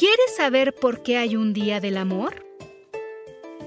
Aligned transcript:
¿Quieres 0.00 0.34
saber 0.34 0.72
por 0.72 1.02
qué 1.02 1.18
hay 1.18 1.36
un 1.36 1.52
Día 1.52 1.78
del 1.78 1.98
Amor? 1.98 2.42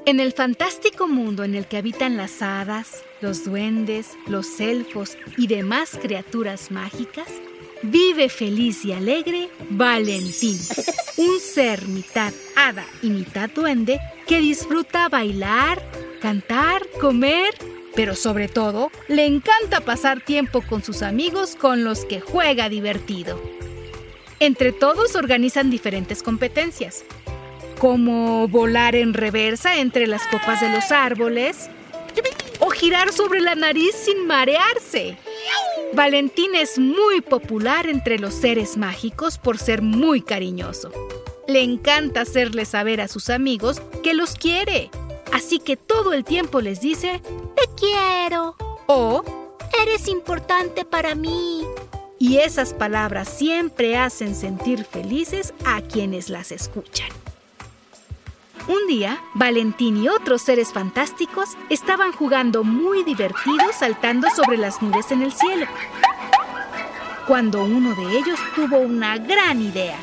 En 0.08 0.20
el 0.20 0.34
fantástico 0.34 1.08
mundo 1.08 1.44
en 1.44 1.54
el 1.54 1.68
que 1.68 1.78
habitan 1.78 2.18
las 2.18 2.42
hadas, 2.42 3.04
los 3.22 3.46
duendes, 3.46 4.18
los 4.26 4.60
elfos 4.60 5.16
y 5.38 5.46
demás 5.46 5.92
criaturas 6.02 6.72
mágicas, 6.72 7.28
vive 7.84 8.30
feliz 8.30 8.84
y 8.84 8.94
alegre 8.94 9.48
Valentín, 9.70 10.58
un 11.18 11.40
ser 11.40 11.88
mitad 11.88 12.34
hada 12.56 12.88
y 13.04 13.12
mitad 13.12 13.52
duende 13.52 14.00
que 14.26 14.42
disfruta 14.42 15.10
bailar, 15.10 15.88
cantar, 16.20 16.82
comer, 17.00 17.54
pero 17.96 18.16
sobre 18.16 18.48
todo 18.48 18.90
le 19.08 19.28
encanta 19.28 19.82
pasar 19.82 20.20
tiempo 20.20 20.64
con 20.68 20.84
sus 20.84 21.04
amigos 21.04 21.56
con 21.56 21.84
los 21.84 22.06
que 22.06 22.22
juega 22.22 22.70
divertido. 22.70 23.40
Entre 24.40 24.72
todos 24.72 25.16
organizan 25.16 25.70
diferentes 25.70 26.24
competencias, 26.24 27.04
como 27.80 28.48
volar 28.48 28.96
en 28.96 29.14
reversa 29.14 29.78
entre 29.78 30.08
las 30.08 30.26
copas 30.28 30.62
de 30.62 30.70
los 30.70 30.92
árboles 30.92 31.70
o 32.60 32.70
girar 32.70 33.12
sobre 33.12 33.42
la 33.42 33.56
nariz 33.56 33.94
sin 33.94 34.26
marearse. 34.26 35.18
Valentín 35.94 36.56
es 36.56 36.80
muy 36.80 37.22
popular 37.22 37.88
entre 37.88 38.20
los 38.20 38.34
seres 38.34 38.78
mágicos 38.78 39.38
por 39.38 39.58
ser 39.58 39.82
muy 39.82 40.22
cariñoso. 40.22 40.92
Le 41.48 41.62
encanta 41.62 42.22
hacerle 42.22 42.66
saber 42.66 43.02
a 43.02 43.08
sus 43.08 43.30
amigos 43.30 43.82
que 44.02 44.14
los 44.14 44.36
quiere, 44.36 44.90
así 45.32 45.60
que 45.60 45.76
todo 45.76 46.14
el 46.14 46.24
tiempo 46.24 46.62
les 46.62 46.80
dice, 46.80 47.22
te 47.56 47.64
quiero 47.76 48.56
o 48.88 49.24
eres 49.82 50.08
importante 50.08 50.86
para 50.86 51.16
mí 51.16 51.66
y 52.24 52.38
esas 52.38 52.74
palabras 52.74 53.28
siempre 53.28 53.98
hacen 53.98 54.34
sentir 54.34 54.86
felices 54.86 55.54
a 55.66 55.82
quienes 55.82 56.30
las 56.30 56.54
escuchan. 56.54 57.10
Un 58.70 58.88
día, 58.88 59.22
Valentín 59.34 60.02
y 60.02 60.08
otros 60.08 60.42
seres 60.42 60.72
fantásticos 60.72 61.50
estaban 61.70 62.14
jugando 62.14 62.64
muy 62.64 63.04
divertidos 63.04 63.76
saltando 63.78 64.30
sobre 64.30 64.56
las 64.56 64.82
nubes 64.82 65.12
en 65.12 65.22
el 65.22 65.34
cielo. 65.34 65.66
Cuando 67.28 67.62
uno 67.66 67.94
de 67.94 68.18
ellos 68.18 68.40
tuvo 68.56 68.78
una 68.78 69.18
gran 69.18 69.62
idea. 69.62 69.98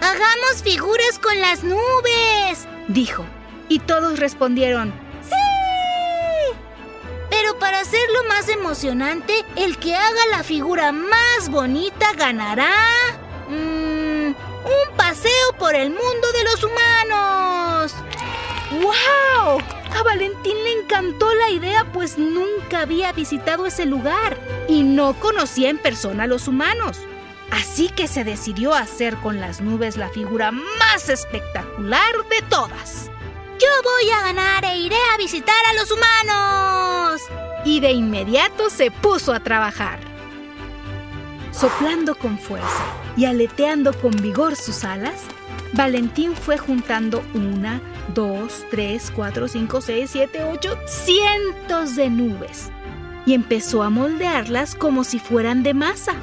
¡Hagamos 0.00 0.64
figuras 0.64 1.20
con 1.20 1.40
las 1.40 1.62
nubes! 1.62 2.66
dijo. 2.88 3.24
Y 3.68 3.78
todos 3.78 4.18
respondieron, 4.18 4.92
hacerlo 7.82 8.18
más 8.28 8.48
emocionante, 8.48 9.44
el 9.56 9.76
que 9.76 9.96
haga 9.96 10.26
la 10.30 10.44
figura 10.44 10.92
más 10.92 11.48
bonita 11.50 12.12
ganará... 12.16 12.72
Mmm, 13.48 14.28
un 14.28 14.96
paseo 14.96 15.52
por 15.58 15.74
el 15.74 15.90
mundo 15.90 16.32
de 16.32 16.44
los 16.44 16.62
humanos. 16.62 17.94
¡Wow! 18.70 19.60
A 19.98 20.02
Valentín 20.04 20.54
le 20.62 20.80
encantó 20.80 21.34
la 21.34 21.50
idea 21.50 21.84
pues 21.92 22.18
nunca 22.18 22.82
había 22.82 23.12
visitado 23.12 23.66
ese 23.66 23.84
lugar 23.84 24.38
y 24.68 24.84
no 24.84 25.14
conocía 25.14 25.68
en 25.68 25.78
persona 25.78 26.24
a 26.24 26.28
los 26.28 26.46
humanos. 26.46 26.98
Así 27.50 27.88
que 27.88 28.06
se 28.06 28.22
decidió 28.22 28.74
hacer 28.74 29.16
con 29.16 29.40
las 29.40 29.60
nubes 29.60 29.96
la 29.96 30.08
figura 30.08 30.52
más 30.52 31.08
espectacular 31.08 32.14
de 32.30 32.42
todas. 32.48 33.10
Yo 33.58 33.68
voy 33.82 34.10
a 34.10 34.22
ganar 34.22 34.64
e 34.64 34.76
iré 34.78 34.98
a 35.12 35.18
visitar 35.18 35.66
a 35.68 35.74
los 35.74 35.90
humanos 35.90 37.51
y 37.64 37.80
de 37.80 37.92
inmediato 37.92 38.70
se 38.70 38.90
puso 38.90 39.32
a 39.32 39.40
trabajar. 39.40 39.98
Soplando 41.52 42.14
con 42.14 42.38
fuerza 42.38 42.84
y 43.16 43.26
aleteando 43.26 43.92
con 43.92 44.10
vigor 44.10 44.56
sus 44.56 44.84
alas, 44.84 45.22
Valentín 45.72 46.34
fue 46.34 46.58
juntando 46.58 47.22
una, 47.34 47.80
dos, 48.14 48.64
tres, 48.70 49.12
cuatro, 49.14 49.48
cinco, 49.48 49.80
seis, 49.80 50.10
siete, 50.10 50.44
ocho, 50.44 50.76
cientos 50.86 51.96
de 51.96 52.10
nubes 52.10 52.70
y 53.24 53.34
empezó 53.34 53.82
a 53.82 53.90
moldearlas 53.90 54.74
como 54.74 55.04
si 55.04 55.18
fueran 55.18 55.62
de 55.62 55.74
masa. 55.74 56.14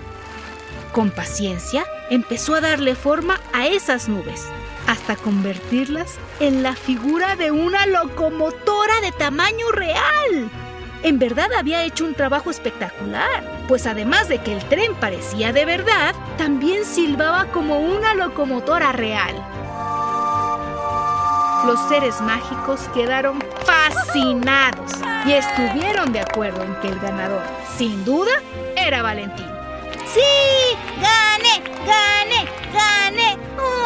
Con 0.92 1.12
paciencia, 1.12 1.86
empezó 2.10 2.56
a 2.56 2.62
darle 2.62 2.96
forma 2.96 3.40
a 3.54 3.68
esas 3.68 4.10
nubes 4.10 4.46
hasta 4.88 5.16
convertirlas 5.16 6.16
en 6.40 6.64
la 6.64 6.76
figura 6.76 7.36
de 7.36 7.52
una 7.52 7.86
locomotora 7.86 9.02
de 9.02 9.12
tamaño 9.12 9.72
real. 9.72 10.29
En 11.10 11.18
verdad 11.18 11.52
había 11.58 11.82
hecho 11.82 12.06
un 12.06 12.14
trabajo 12.14 12.52
espectacular, 12.52 13.44
pues 13.68 13.88
además 13.88 14.30
de 14.30 14.38
que 14.44 14.54
el 14.54 14.64
tren 14.66 14.94
parecía 14.94 15.52
de 15.52 15.66
verdad, 15.66 16.14
también 16.38 16.86
silbaba 16.86 17.46
como 17.46 17.80
una 17.80 18.14
locomotora 18.14 18.92
real. 18.92 19.34
Los 21.66 21.80
seres 21.90 22.22
mágicos 22.22 22.82
quedaron 22.94 23.44
fascinados 23.66 24.92
y 25.26 25.32
estuvieron 25.32 26.14
de 26.14 26.20
acuerdo 26.20 26.62
en 26.62 26.76
que 26.76 26.90
el 26.90 27.00
ganador, 27.00 27.42
sin 27.76 28.06
duda, 28.06 28.34
era 28.76 29.02
Valentín. 29.02 29.48
¡Sí! 30.14 30.78
¡Gané! 31.02 31.64
¡Gané! 31.88 32.48
¡Gané! 32.72 33.38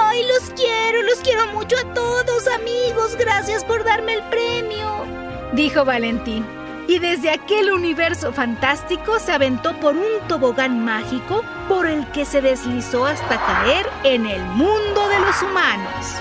¡Ay, 0.02 0.26
los 0.28 0.50
quiero! 0.58 1.02
¡Los 1.04 1.20
quiero 1.20 1.48
mucho 1.54 1.78
a 1.78 1.94
todos, 1.94 2.50
amigos! 2.50 3.16
¡Gracias 3.18 3.64
por 3.64 3.86
darme 3.86 4.16
el 4.16 4.24
premio! 4.24 5.06
Dijo 5.54 5.86
Valentín 5.86 6.63
y 6.88 7.00
desde 7.00 7.30
aquel 7.30 7.72
universo 7.72 8.34
fantástico 8.34 9.20
se 9.20 9.32
aventó 9.32 9.80
por 9.80 9.96
un 9.96 10.28
tobogán 10.28 10.84
mágico 10.84 11.44
por 11.68 11.88
el 11.88 12.06
que 12.12 12.26
se 12.26 12.42
deslizó 12.42 13.06
hasta 13.06 13.38
caer 13.38 13.86
en 14.04 14.26
el 14.26 14.42
mundo 14.42 15.08
de 15.08 15.20
los 15.20 15.42
humanos. 15.42 16.16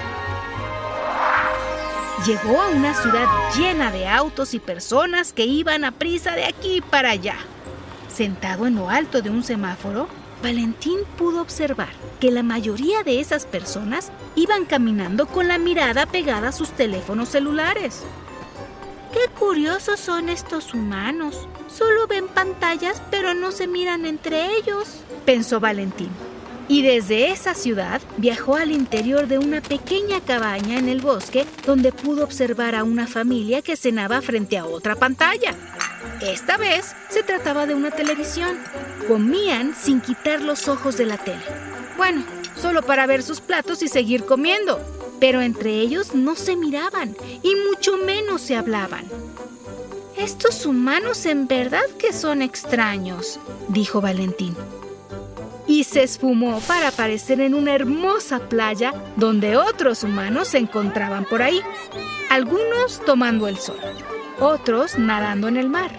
Llegó 2.27 2.63
a 2.63 2.69
una 2.69 2.95
ciudad 2.95 3.27
llena 3.57 3.91
de 3.91 4.07
autos 4.07 4.55
y 4.55 4.61
personas 4.61 5.33
que 5.33 5.45
iban 5.45 5.85
a 5.85 5.91
prisa 5.91 6.37
de 6.37 6.45
aquí 6.45 6.81
para 6.81 7.11
allá. 7.11 7.35
Sentado 8.09 8.67
en 8.67 8.77
lo 8.77 8.91
alto 8.91 9.23
de 9.23 9.31
un 9.31 9.43
semáforo, 9.43 10.07
Valentín 10.43 10.99
pudo 11.17 11.41
observar 11.41 11.91
que 12.21 12.31
la 12.31 12.43
mayoría 12.43 13.03
de 13.03 13.21
esas 13.21 13.47
personas 13.47 14.13
iban 14.37 14.67
caminando 14.67 15.27
con 15.27 15.49
la 15.49 15.59
mirada 15.59 16.07
pegada 16.07 16.49
a 16.49 16.53
sus 16.53 16.71
teléfonos 16.71 17.29
celulares. 17.29 18.05
Qué 19.13 19.29
curiosos 19.39 20.01
son 20.01 20.31
estos 20.31 20.73
humanos. 20.73 21.47
Solo 21.69 22.07
ven 22.07 22.29
pantallas 22.29 23.03
pero 23.11 23.35
no 23.35 23.53
se 23.53 23.67
miran 23.67 24.07
entre 24.07 24.57
ellos, 24.57 24.89
pensó 25.27 25.61
Valentín. 25.61 26.09
Y 26.69 26.81
desde 26.83 27.31
esa 27.31 27.55
ciudad 27.55 28.01
viajó 28.17 28.57
al 28.57 28.71
interior 28.71 29.27
de 29.27 29.39
una 29.39 29.61
pequeña 29.61 30.21
cabaña 30.21 30.79
en 30.79 30.89
el 30.89 31.01
bosque 31.01 31.45
donde 31.67 31.93
pudo 31.93 32.25
observar 32.25 32.75
a 32.75 32.85
una 32.85 33.07
familia 33.07 33.61
que 33.61 33.77
cenaba 33.77 34.23
frente 34.23 34.57
a 34.57 34.65
otra 34.65 34.97
pantalla. 34.97 35.55
Esta 36.23 36.57
vez 36.57 36.95
se 37.11 37.23
trataba 37.23 37.67
de 37.67 37.75
una 37.75 37.91
televisión. 37.91 38.57
Comían 39.09 39.75
sin 39.75 40.01
quitar 40.01 40.41
los 40.41 40.69
ojos 40.69 40.97
de 40.97 41.07
la 41.07 41.19
tele. 41.19 41.43
Bueno, 41.99 42.25
solo 42.57 42.83
para 42.83 43.07
ver 43.07 43.23
sus 43.23 43.41
platos 43.41 43.83
y 43.83 43.89
seguir 43.89 44.25
comiendo. 44.25 44.81
Pero 45.23 45.41
entre 45.41 45.71
ellos 45.79 46.17
no 46.17 46.35
se 46.35 46.57
miraban 46.57 47.17
y 47.45 47.55
mucho 47.55 47.97
menos 47.97 48.41
se 48.41 48.57
hablaban. 48.57 49.05
Estos 50.17 50.67
humanos 50.67 51.27
en 51.27 51.47
verdad 51.47 51.85
que 51.97 52.13
son 52.13 52.43
extraños, 52.43 53.39
dijo 53.69 54.01
Valentín. 54.01 54.57
Y 55.69 55.85
se 55.85 56.03
esfumó 56.03 56.59
para 56.63 56.89
aparecer 56.89 57.41
en 57.41 57.55
una 57.55 57.73
hermosa 57.73 58.41
playa 58.49 58.93
donde 59.15 59.57
otros 59.57 60.03
humanos 60.03 60.49
se 60.49 60.59
encontraban 60.59 61.25
por 61.25 61.41
ahí. 61.41 61.61
Algunos 62.29 63.01
tomando 63.07 63.47
el 63.47 63.59
sol, 63.59 63.79
otros 64.41 64.99
nadando 64.99 65.47
en 65.47 65.57
el 65.57 65.69
mar, 65.69 65.93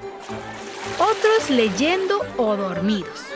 otros 1.00 1.50
leyendo 1.50 2.19
o 2.36 2.58
dormidos. 2.58 3.32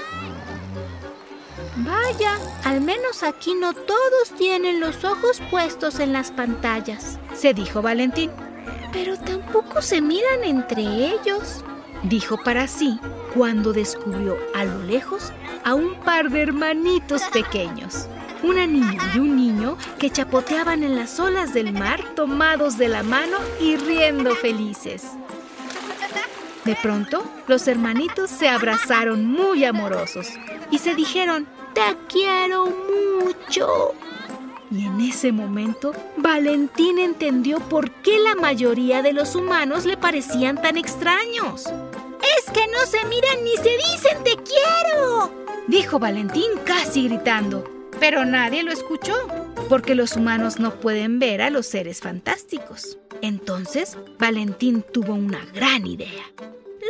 Al 2.64 2.80
menos 2.82 3.22
aquí 3.22 3.54
no 3.54 3.74
todos 3.74 4.32
tienen 4.38 4.80
los 4.80 5.04
ojos 5.04 5.42
puestos 5.52 6.00
en 6.00 6.14
las 6.14 6.32
pantallas, 6.32 7.20
se 7.36 7.54
dijo 7.54 7.82
Valentín. 7.82 8.32
Pero 8.94 9.18
tampoco 9.18 9.82
se 9.82 10.02
miran 10.02 10.44
entre 10.44 10.84
ellos, 10.84 11.66
dijo 12.04 12.38
para 12.44 12.68
sí 12.68 12.98
cuando 13.34 13.74
descubrió 13.74 14.38
a 14.56 14.64
lo 14.64 14.84
lejos 14.84 15.34
a 15.66 15.76
un 15.76 15.96
par 16.00 16.30
de 16.30 16.44
hermanitos 16.44 17.24
pequeños. 17.34 18.08
Una 18.42 18.66
niña 18.66 19.00
y 19.14 19.20
un 19.20 19.36
niño 19.36 19.78
que 20.00 20.10
chapoteaban 20.10 20.84
en 20.84 20.96
las 20.96 21.20
olas 21.20 21.54
del 21.54 21.74
mar 21.74 22.02
tomados 22.16 22.78
de 22.78 22.88
la 22.88 23.04
mano 23.04 23.38
y 23.60 23.76
riendo 23.76 24.34
felices. 24.36 25.04
De 26.64 26.76
pronto, 26.82 27.24
los 27.48 27.68
hermanitos 27.68 28.30
se 28.30 28.48
abrazaron 28.48 29.26
muy 29.26 29.66
amorosos 29.66 30.28
y 30.70 30.80
se 30.80 30.96
dijeron, 30.96 31.48
Te 31.74 31.98
quiero 32.08 32.66
mucho. 32.66 33.94
Y 34.70 34.86
en 34.86 35.00
ese 35.00 35.32
momento, 35.32 35.94
Valentín 36.18 37.00
entendió 37.00 37.60
por 37.60 37.92
qué 37.92 38.20
la 38.20 38.36
mayoría 38.36 39.02
de 39.02 39.14
los 39.14 39.36
humanos 39.36 39.86
le 39.86 39.96
parecían 39.96 40.62
tan 40.62 40.78
extraños. 40.78 41.66
Es 42.38 42.52
que 42.52 42.68
no 42.68 42.86
se 42.86 43.06
miran 43.06 43.44
ni 43.44 43.56
se 43.56 43.78
dicen 43.78 44.24
te 44.24 44.36
quiero, 44.36 45.32
dijo 45.68 46.00
Valentín 46.00 46.52
casi 46.66 47.08
gritando. 47.08 47.64
Pero 48.00 48.26
nadie 48.26 48.62
lo 48.62 48.72
escuchó, 48.72 49.16
porque 49.70 49.96
los 49.96 50.16
humanos 50.16 50.60
no 50.60 50.76
pueden 50.80 51.18
ver 51.18 51.42
a 51.42 51.50
los 51.50 51.66
seres 51.66 52.02
fantásticos. 52.02 52.98
Entonces, 53.22 53.98
Valentín 54.20 54.84
tuvo 54.94 55.14
una 55.14 55.44
gran 55.54 55.88
idea. 55.88 56.26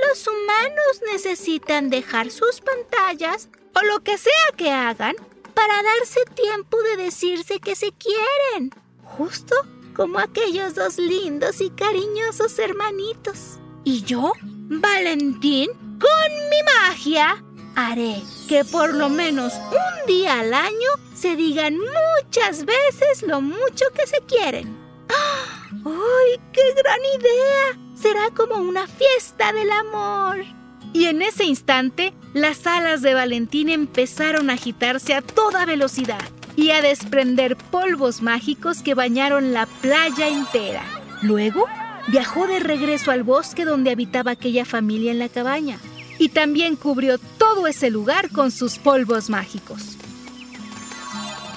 Los 0.10 0.28
humanos 0.28 1.02
necesitan 1.12 1.90
dejar 1.90 2.30
sus 2.30 2.60
pantallas 2.62 3.50
o 3.78 3.86
lo 3.86 4.02
que 4.04 4.18
sea 4.18 4.34
que 4.56 4.72
hagan 4.72 5.16
para 5.54 5.84
darse 5.84 6.20
tiempo 6.36 6.82
de 6.84 6.98
decirse 7.04 7.60
que 7.60 7.76
se 7.76 7.92
quieren, 7.92 8.72
justo 9.04 9.56
como 9.96 10.20
aquellos 10.20 10.76
dos 10.76 10.98
lindos 10.98 11.62
y 11.62 11.70
cariñosos 11.72 12.58
hermanitos. 12.60 13.58
Y 13.84 14.04
yo, 14.04 14.34
Valentín, 14.42 15.72
con 15.74 16.50
mi 16.50 16.64
magia, 16.64 17.44
haré 17.76 18.22
que 18.48 18.64
por 18.66 18.94
lo 18.94 19.10
menos 19.10 19.54
un 19.54 20.06
día 20.08 20.40
al 20.40 20.54
año 20.54 20.90
se 21.16 21.36
digan 21.36 21.78
muchas 21.78 22.66
veces 22.66 23.24
lo 23.24 23.42
mucho 23.42 23.86
que 23.96 24.06
se 24.06 24.22
quieren. 24.22 24.78
¡Ay, 25.10 26.40
qué 26.52 26.74
gran 26.74 27.00
idea! 27.20 27.80
Será 27.96 28.30
como 28.36 28.56
una 28.56 28.88
fiesta 28.88 29.52
del 29.54 29.72
amor. 29.72 30.57
Y 30.94 31.06
en 31.06 31.22
ese 31.22 31.46
instante, 31.46 32.14
las 32.34 32.66
alas 32.66 33.02
de 33.02 33.14
Valentín 33.14 33.70
empezaron 33.70 34.50
a 34.50 34.54
agitarse 34.54 35.14
a 35.14 35.22
toda 35.22 35.66
velocidad 35.66 36.22
y 36.56 36.72
a 36.72 36.82
desprender 36.82 37.56
polvos 37.56 38.22
mágicos 38.22 38.82
que 38.82 38.96
bañaron 38.96 39.54
la 39.54 39.66
playa 39.66 40.28
entera. 40.28 40.84
Luego, 41.22 41.66
viajó 42.08 42.48
de 42.48 42.60
regreso 42.60 43.12
al 43.12 43.24
bosque 43.24 43.66
donde 43.66 43.92
habitaba 43.92 44.32
aquella 44.32 44.66
familia 44.66 45.12
en 45.12 45.20
la 45.20 45.30
cabaña 45.30 45.78
y 46.20 46.30
también 46.30 46.76
cubrió 46.76 47.18
todo 47.38 47.68
ese 47.68 47.90
lugar 47.90 48.32
con 48.32 48.52
sus 48.52 48.78
polvos 48.80 49.30
mágicos. 49.30 49.98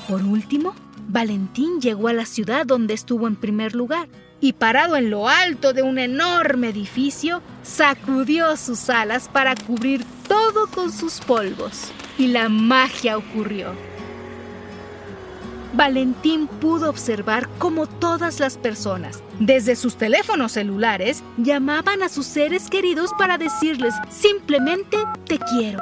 Por 0.09 0.23
último, 0.23 0.75
Valentín 1.09 1.81
llegó 1.81 2.09
a 2.09 2.13
la 2.13 2.27
ciudad 2.27 2.67
donde 2.67 2.95
estuvo 2.95 3.27
en 3.27 3.37
primer 3.37 3.75
lugar 3.75 4.09
y 4.41 4.55
parado 4.55 4.97
en 4.97 5.11
lo 5.11 5.29
alto 5.29 5.73
de 5.73 5.83
un 5.83 5.99
enorme 5.99 6.69
edificio, 6.69 7.43
sacudió 7.71 8.57
sus 8.57 8.91
alas 8.91 9.29
para 9.29 9.55
cubrir 9.55 10.05
todo 10.27 10.67
con 10.67 10.93
sus 10.93 11.21
polvos. 11.21 11.93
Y 12.19 12.29
la 12.29 12.49
magia 12.49 13.17
ocurrió. 13.17 13.73
Valentín 15.73 16.49
pudo 16.49 16.91
observar 16.91 17.49
cómo 17.59 17.87
todas 17.87 18.41
las 18.41 18.59
personas, 18.59 19.23
desde 19.39 19.77
sus 19.77 19.97
teléfonos 19.97 20.53
celulares, 20.53 21.23
llamaban 21.39 22.03
a 22.03 22.09
sus 22.09 22.27
seres 22.27 22.69
queridos 22.69 23.13
para 23.17 23.39
decirles 23.39 23.95
simplemente 24.11 24.99
te 25.27 25.39
quiero. 25.39 25.81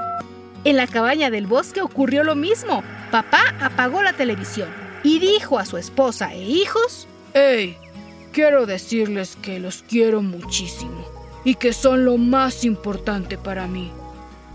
En 0.65 0.77
la 0.77 0.87
cabaña 0.87 1.31
del 1.31 1.47
bosque 1.47 1.81
ocurrió 1.81 2.23
lo 2.23 2.35
mismo. 2.35 2.85
Papá 3.11 3.55
apagó 3.63 4.03
la 4.03 4.13
televisión 4.13 4.69
y 5.03 5.19
dijo 5.21 5.59
a 5.59 5.65
su 5.65 5.79
esposa 5.79 6.35
e 6.35 6.43
hijos, 6.43 7.09
¡Hey! 7.33 7.79
Quiero 8.33 8.67
decirles 8.67 9.37
que 9.41 9.59
los 9.59 9.83
quiero 9.89 10.21
muchísimo 10.21 11.18
y 11.49 11.55
que 11.55 11.73
son 11.73 12.05
lo 12.05 12.19
más 12.19 12.63
importante 12.63 13.39
para 13.39 13.67
mí. 13.67 13.91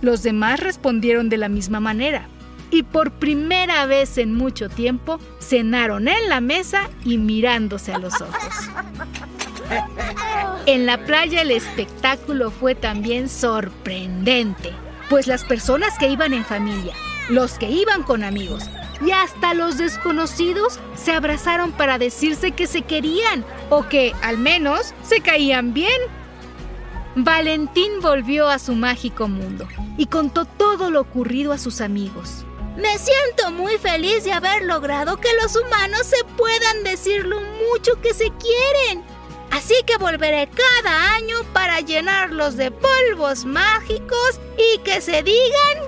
Los 0.01 0.21
demás 0.21 0.59
respondieron 0.59 1.27
de 1.27 1.37
la 1.37 1.49
misma 1.49 1.79
manera 1.79 2.27
y 2.69 2.83
por 2.83 3.09
primera 3.09 3.87
vez 3.87 4.19
en 4.19 4.35
mucho 4.35 4.69
tiempo 4.69 5.19
cenaron 5.41 6.07
en 6.07 6.29
la 6.29 6.39
mesa 6.39 6.91
y 7.03 7.17
mirándose 7.17 7.93
a 7.93 7.97
los 7.97 8.21
ojos. 8.21 8.69
En 10.67 10.85
la 10.85 11.03
playa 11.03 11.41
el 11.41 11.49
espectáculo 11.49 12.51
fue 12.51 12.75
también 12.75 13.27
sorprendente, 13.27 14.71
pues 15.09 15.25
las 15.25 15.43
personas 15.45 15.97
que 15.97 16.09
iban 16.09 16.31
en 16.31 16.45
familia, 16.45 16.93
los 17.27 17.57
que 17.57 17.71
iban 17.71 18.03
con 18.03 18.23
amigos 18.23 18.69
y 19.03 19.09
hasta 19.09 19.55
los 19.55 19.79
desconocidos 19.79 20.79
se 20.93 21.11
abrazaron 21.11 21.71
para 21.71 21.97
decirse 21.97 22.51
que 22.51 22.67
se 22.67 22.83
querían 22.83 23.43
o 23.71 23.89
que 23.89 24.13
al 24.21 24.37
menos 24.37 24.93
se 25.01 25.21
caían 25.21 25.73
bien. 25.73 25.99
Valentín 27.15 28.01
volvió 28.01 28.49
a 28.49 28.57
su 28.57 28.73
mágico 28.73 29.27
mundo 29.27 29.67
y 29.97 30.07
contó 30.07 30.45
todo 30.45 30.89
lo 30.89 31.01
ocurrido 31.01 31.51
a 31.51 31.59
sus 31.59 31.79
amigos. 31.79 32.45
Me 32.75 32.97
siento 32.97 33.51
muy 33.51 33.77
feliz 33.77 34.23
de 34.23 34.31
haber 34.31 34.63
logrado 34.63 35.17
que 35.17 35.29
los 35.41 35.55
humanos 35.55 36.07
se 36.07 36.23
puedan 36.35 36.83
decir 36.83 37.23
lo 37.25 37.39
mucho 37.39 38.01
que 38.01 38.15
se 38.15 38.31
quieren. 38.31 39.03
Así 39.51 39.75
que 39.85 39.97
volveré 39.97 40.49
cada 40.49 41.13
año 41.13 41.43
para 41.53 41.81
llenarlos 41.81 42.57
de 42.57 42.71
polvos 42.71 43.45
mágicos 43.45 44.39
y 44.57 44.79
que 44.79 44.99
se 44.99 45.21
digan 45.21 45.83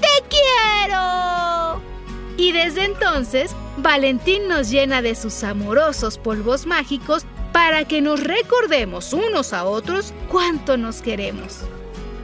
¡Te 0.00 0.28
quiero! 0.28 1.80
Y 2.36 2.50
desde 2.50 2.84
entonces, 2.84 3.54
Valentín 3.76 4.48
nos 4.48 4.70
llena 4.70 5.02
de 5.02 5.14
sus 5.14 5.44
amorosos 5.44 6.18
polvos 6.18 6.66
mágicos 6.66 7.24
para 7.54 7.84
que 7.84 8.00
nos 8.00 8.20
recordemos 8.20 9.12
unos 9.12 9.52
a 9.52 9.64
otros 9.64 10.12
cuánto 10.28 10.76
nos 10.76 11.00
queremos. 11.00 11.60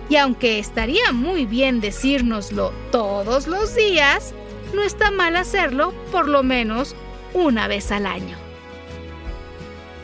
Y 0.09 0.17
aunque 0.17 0.59
estaría 0.59 1.13
muy 1.13 1.47
bien 1.47 1.81
decírnoslo 1.81 2.73
todos 2.91 3.47
los 3.47 3.77
días, 3.77 4.35
no 4.75 4.83
está 4.83 5.13
mal 5.13 5.37
hacerlo 5.37 5.95
por 6.11 6.29
lo 6.29 6.43
menos 6.43 6.97
una 7.33 7.69
vez 7.69 7.93
al 7.93 8.07
año. 8.07 8.37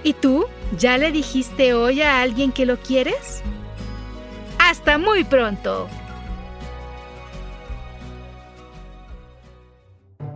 ¿Y 0.05 0.13
tú? 0.13 0.47
¿Ya 0.79 0.97
le 0.97 1.11
dijiste 1.11 1.75
hoy 1.75 2.03
a 2.03 2.21
alguien 2.21 2.53
que 2.53 2.65
lo 2.65 2.77
quieres? 2.77 3.43
Hasta 4.61 4.97
muy 4.97 5.25
pronto. 5.25 5.89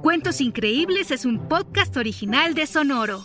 Cuentos 0.03 0.41
Increíbles 0.41 1.13
es 1.13 1.25
un 1.25 1.49
podcast 1.49 1.97
original 1.97 2.55
de 2.55 2.67
Sonoro. 2.67 3.25